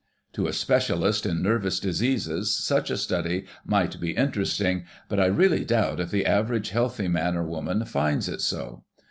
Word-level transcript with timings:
To 0.33 0.47
a 0.47 0.51
specialist 0.53 1.27
in 1.27 1.43
nervous 1.43 1.79
diseases 1.79 2.51
such 2.55 2.89
a 2.89 2.97
study 2.97 3.45
might 3.63 3.99
be 4.01 4.13
interesting, 4.13 4.85
but 5.07 5.19
I 5.19 5.27
really 5.27 5.63
doubt 5.63 5.99
if 5.99 6.09
the 6.09 6.25
average 6.25 6.71
healthy 6.71 7.07
man 7.07 7.35
or 7.35 7.43
woman 7.43 7.85
finds 7.85 8.27
it 8.27 8.41
so. 8.41 8.83